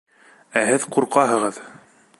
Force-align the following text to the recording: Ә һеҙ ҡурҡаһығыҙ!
Ә 0.61 0.63
һеҙ 0.69 0.87
ҡурҡаһығыҙ! 0.97 1.65